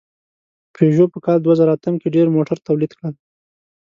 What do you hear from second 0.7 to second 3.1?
پيژو په کال دوهزرهاتم کې ډېر موټر تولید